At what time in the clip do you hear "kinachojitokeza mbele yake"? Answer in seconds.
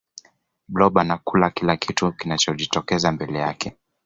2.13-3.75